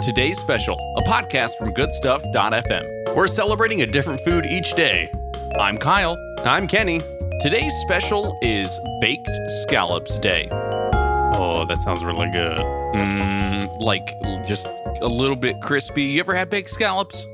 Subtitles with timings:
[0.00, 3.14] Today's Special, a podcast from goodstuff.fm.
[3.14, 5.12] We're celebrating a different food each day.
[5.58, 6.16] I'm Kyle.
[6.38, 7.02] I'm Kenny.
[7.42, 9.28] Today's special is Baked
[9.62, 10.48] Scallops Day.
[10.52, 12.58] Oh, that sounds really good.
[12.94, 14.06] Mm, like
[14.46, 14.68] just
[15.02, 16.04] a little bit crispy.
[16.04, 17.26] You ever had baked scallops?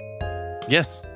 [0.69, 1.07] Yes.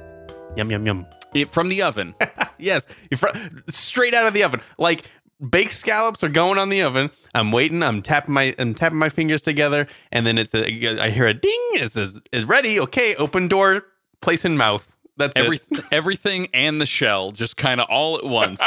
[0.55, 1.07] Yum, yum, yum.
[1.35, 2.14] It, from the oven.
[2.59, 2.87] yes.
[3.17, 3.27] Fr-
[3.69, 4.61] straight out of the oven.
[4.79, 5.03] Like
[5.48, 7.11] baked scallops are going on the oven.
[7.34, 7.82] I'm waiting.
[7.82, 11.35] I'm tapping my I'm tapping my fingers together, and then it's a, I hear a
[11.35, 11.68] ding.
[11.75, 12.79] It says it's ready.
[12.81, 13.84] Okay, open door,
[14.21, 14.86] place in mouth.
[15.17, 15.84] That's Every, it.
[15.93, 18.61] everything and the shell just kind of all at once.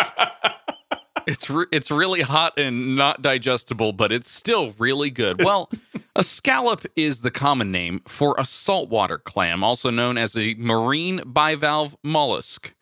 [1.27, 5.43] it's re- it's really hot and not digestible, but it's still really good.
[5.43, 5.69] Well,
[6.15, 11.19] a scallop is the common name for a saltwater clam, also known as a marine
[11.19, 12.73] bivalve mollusk.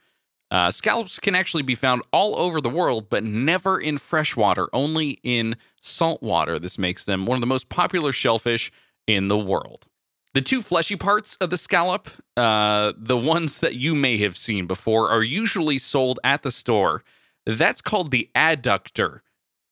[0.52, 5.12] Uh, scallops can actually be found all over the world, but never in freshwater, only
[5.24, 6.60] in saltwater.
[6.60, 8.70] This makes them one of the most popular shellfish
[9.08, 9.88] in the world.
[10.34, 14.68] The two fleshy parts of the scallop, uh, the ones that you may have seen
[14.68, 17.04] before, are usually sold at the store.
[17.46, 19.22] That's called the adductor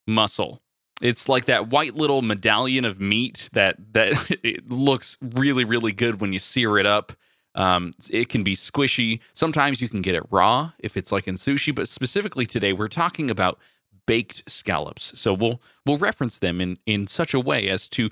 [0.07, 0.61] muscle.
[1.01, 6.19] It's like that white little medallion of meat that that it looks really really good
[6.19, 7.13] when you sear it up.
[7.59, 9.19] Um, it can be squishy.
[9.33, 12.87] Sometimes you can get it raw if it's like in sushi, but specifically today we're
[12.87, 13.59] talking about
[14.07, 15.19] baked scallops.
[15.19, 18.09] So we'll we'll reference them in in such a way as to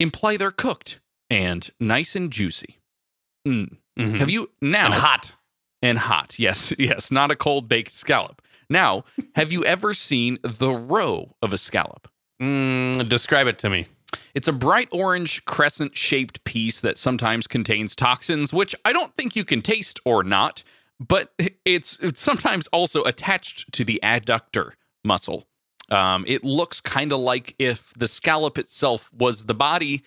[0.00, 2.78] imply they're cooked and nice and juicy.
[3.46, 3.76] Mm.
[3.98, 4.18] Mhm.
[4.18, 5.34] Have you now and hot.
[5.82, 6.38] and hot?
[6.38, 8.40] Yes, yes, not a cold baked scallop.
[8.70, 12.08] Now, have you ever seen the roe of a scallop?
[12.40, 13.86] Mm, describe it to me.
[14.38, 19.34] It's a bright orange crescent shaped piece that sometimes contains toxins, which I don't think
[19.34, 20.62] you can taste or not,
[21.00, 21.32] but
[21.64, 25.48] it's, it's sometimes also attached to the adductor muscle.
[25.90, 30.04] Um, it looks kind of like if the scallop itself was the body,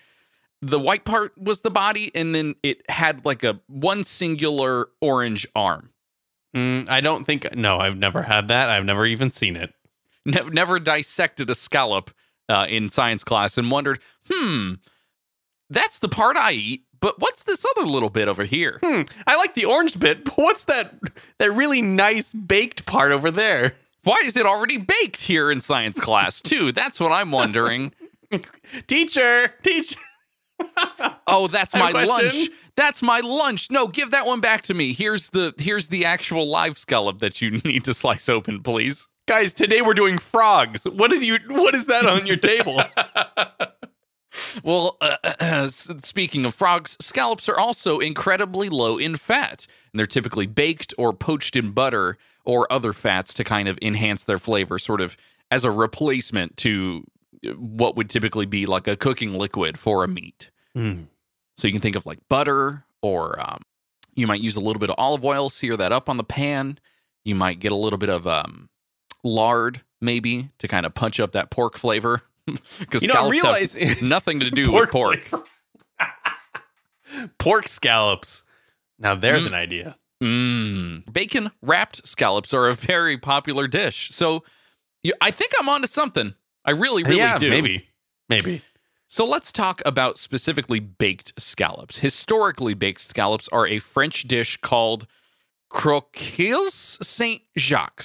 [0.62, 5.46] the white part was the body, and then it had like a one singular orange
[5.54, 5.90] arm.
[6.56, 7.54] Mm, I don't think.
[7.54, 8.70] No, I've never had that.
[8.70, 9.74] I've never even seen it.
[10.24, 12.12] Ne- never dissected a scallop
[12.52, 13.98] uh, in science class and wondered,
[14.30, 14.74] hmm,
[15.70, 18.78] that's the part I eat, but what's this other little bit over here?
[18.82, 20.94] Hmm, I like the orange bit, but what's that?
[21.38, 23.72] That really nice baked part over there.
[24.04, 26.72] Why is it already baked here in science class, too?
[26.72, 27.92] That's what I'm wondering.
[28.86, 29.98] Teacher, teacher.
[31.26, 32.50] Oh, that's my lunch.
[32.76, 33.70] That's my lunch.
[33.70, 34.92] No, give that one back to me.
[34.92, 39.08] Here's the here's the actual live scallop that you need to slice open, please.
[39.26, 40.84] Guys, today we're doing frogs.
[40.84, 41.38] What is you?
[41.48, 42.80] What is that on your table?
[44.62, 50.46] Well, uh, speaking of frogs, scallops are also incredibly low in fat, and they're typically
[50.46, 55.00] baked or poached in butter or other fats to kind of enhance their flavor, sort
[55.00, 55.16] of
[55.50, 57.04] as a replacement to
[57.46, 60.50] uh, what would typically be like a cooking liquid for a meat.
[60.74, 61.04] Hmm.
[61.56, 63.60] So you can think of like butter, or um,
[64.14, 66.78] you might use a little bit of olive oil, sear that up on the pan.
[67.24, 68.68] You might get a little bit of um,
[69.24, 72.22] lard, maybe, to kind of punch up that pork flavor.
[72.80, 75.20] Because You know, I realize nothing to do with pork.
[77.38, 78.42] pork scallops.
[78.98, 79.46] Now there's Mm.
[79.48, 79.96] an idea.
[80.22, 81.12] Mm.
[81.12, 84.10] Bacon wrapped scallops are a very popular dish.
[84.12, 84.44] So
[85.02, 86.34] you, I think I'm onto something.
[86.64, 87.50] I really, really yeah, do.
[87.50, 87.88] maybe,
[88.28, 88.62] maybe.
[89.08, 91.98] So let's talk about specifically baked scallops.
[91.98, 95.06] Historically, baked scallops are a French dish called
[95.70, 98.04] croquilles Saint Jacques,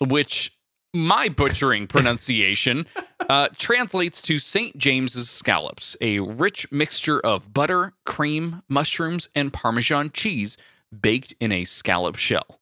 [0.00, 0.58] which
[0.94, 2.86] my butchering pronunciation
[3.28, 4.76] uh, translates to St.
[4.76, 10.56] James's scallops, a rich mixture of butter, cream, mushrooms, and Parmesan cheese
[10.98, 12.60] baked in a scallop shell.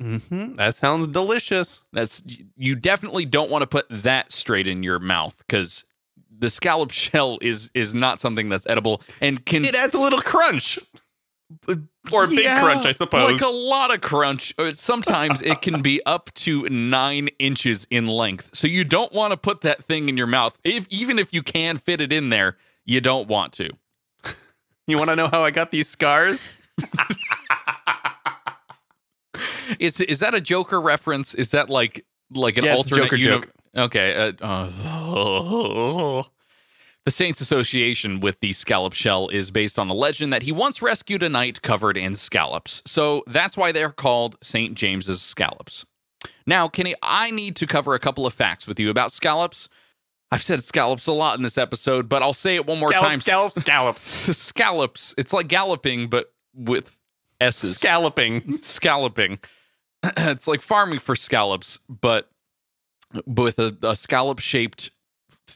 [0.00, 0.54] Mm-hmm.
[0.54, 1.84] That sounds delicious.
[1.92, 2.22] That's
[2.56, 5.84] you definitely don't want to put that straight in your mouth because
[6.36, 10.20] the scallop shell is is not something that's edible and can It adds a little
[10.20, 10.78] crunch,
[12.12, 13.32] or a big Yeah, crunch, I suppose.
[13.40, 14.54] Like a lot of crunch.
[14.58, 18.50] Uh, Sometimes it can be up to nine inches in length.
[18.54, 20.58] So you don't want to put that thing in your mouth.
[20.64, 23.70] If even if you can fit it in there, you don't want to.
[24.86, 26.40] you want to know how I got these scars?
[29.78, 31.34] Is is that a Joker reference?
[31.34, 32.04] Is that like
[32.34, 33.48] like an Yeah, it's a alternate Joker uni- joke.
[33.76, 34.34] Okay.
[34.40, 36.22] Uh, uh,
[37.04, 40.80] the Saints Association with the scallop shell is based on the legend that he once
[40.80, 42.82] rescued a knight covered in scallops.
[42.86, 44.74] So that's why they're called St.
[44.74, 45.84] James's scallops.
[46.46, 49.68] Now, Kenny, I need to cover a couple of facts with you about scallops.
[50.30, 53.10] I've said scallops a lot in this episode, but I'll say it one more Scallop,
[53.10, 53.20] time.
[53.20, 54.02] Scallops, scallops,
[54.38, 55.14] scallops.
[55.18, 56.96] It's like galloping, but with
[57.40, 58.58] S's scalloping.
[58.58, 59.40] scalloping.
[60.16, 62.30] it's like farming for scallops, but
[63.26, 64.90] with a, a scallop shaped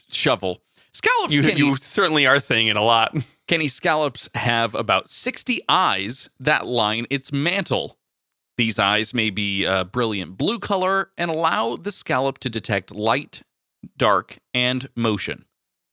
[0.09, 0.61] shovel.
[0.97, 3.15] Scallops You you eat- certainly are saying it a lot.
[3.47, 7.99] Kenny scallops have about 60 eyes that line its mantle.
[8.57, 13.43] These eyes may be a brilliant blue color and allow the scallop to detect light,
[13.95, 15.45] dark, and motion.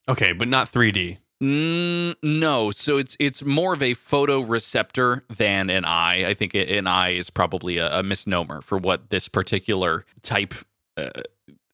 [0.08, 1.18] Okay, but not 3D.
[1.42, 6.26] Mm, no, so it's it's more of a photoreceptor than an eye.
[6.26, 10.54] I think an eye is probably a, a misnomer for what this particular type
[10.96, 11.10] uh,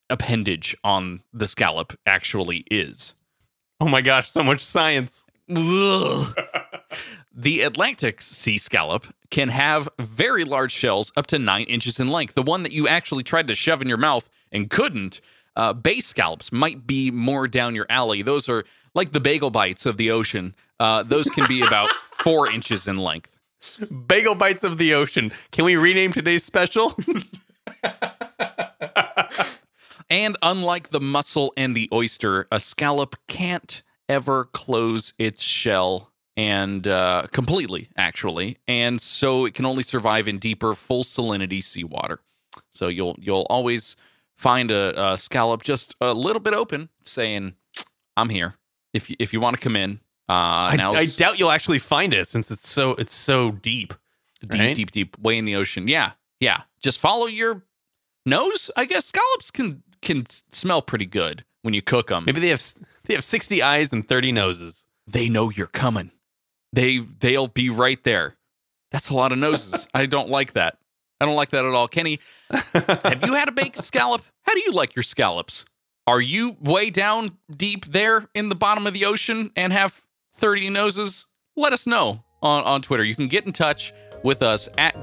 [0.08, 3.14] appendage on the scallop actually is.
[3.80, 5.24] Oh my gosh, so much science.
[7.32, 12.34] The Atlantic sea scallop can have very large shells up to nine inches in length.
[12.34, 15.20] The one that you actually tried to shove in your mouth and couldn't,
[15.56, 18.22] uh, bay scallops might be more down your alley.
[18.22, 20.54] Those are like the bagel bites of the ocean.
[20.78, 23.36] Uh, those can be about four inches in length.
[24.06, 25.32] Bagel bites of the ocean.
[25.52, 26.94] Can we rename today's special?
[30.10, 36.86] And unlike the mussel and the oyster, a scallop can't ever close its shell and
[36.88, 42.20] uh, completely, actually, and so it can only survive in deeper, full salinity seawater.
[42.70, 43.94] So you'll you'll always
[44.36, 47.54] find a, a scallop just a little bit open, saying,
[48.16, 48.54] "I'm here.
[48.94, 51.78] If you, if you want to come in." Uh, I, now I doubt you'll actually
[51.78, 53.94] find it since it's so it's so deep.
[54.40, 54.74] deep, right?
[54.74, 55.88] deep, deep, way in the ocean.
[55.88, 56.62] Yeah, yeah.
[56.80, 57.64] Just follow your
[58.24, 58.70] nose.
[58.76, 62.24] I guess scallops can can smell pretty good when you cook them.
[62.26, 62.62] Maybe they have
[63.04, 64.84] they have 60 eyes and 30 noses.
[65.06, 66.12] They know you're coming.
[66.72, 68.36] They they'll be right there.
[68.92, 69.88] That's a lot of noses.
[69.94, 70.78] I don't like that.
[71.20, 71.86] I don't like that at all.
[71.86, 72.18] Kenny,
[72.50, 74.22] have you had a baked scallop?
[74.42, 75.66] How do you like your scallops?
[76.06, 80.00] Are you way down deep there in the bottom of the ocean and have
[80.34, 81.28] 30 noses?
[81.56, 83.04] Let us know on, on Twitter.
[83.04, 83.92] You can get in touch
[84.22, 85.02] with us at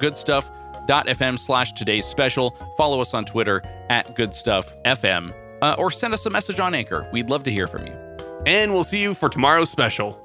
[0.90, 2.56] anchor.fm slash today's special.
[2.78, 7.10] Follow us on Twitter at GoodStuffFM, uh, or send us a message on Anchor.
[7.12, 7.98] We'd love to hear from you.
[8.46, 10.22] And we'll see you for tomorrow's special.